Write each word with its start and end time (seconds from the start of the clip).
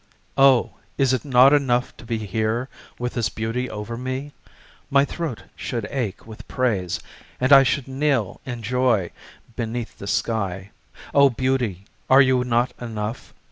Oh, 0.39 0.77
is 0.97 1.13
it 1.13 1.23
not 1.23 1.53
enough 1.53 1.95
to 1.97 2.05
be 2.05 2.17
Here 2.17 2.69
with 2.97 3.13
this 3.13 3.29
beauty 3.29 3.69
over 3.69 3.95
me? 3.97 4.33
My 4.89 5.05
throat 5.05 5.43
should 5.55 5.85
ache 5.91 6.25
with 6.25 6.47
praise, 6.47 6.99
and 7.39 7.53
I 7.53 7.61
Should 7.61 7.87
kneel 7.87 8.41
in 8.43 8.63
joy 8.63 9.11
beneath 9.55 9.99
the 9.99 10.07
sky. 10.07 10.71
O, 11.13 11.29
beauty, 11.29 11.85
are 12.09 12.17
you 12.19 12.43
not 12.43 12.73
enough? 12.81 13.31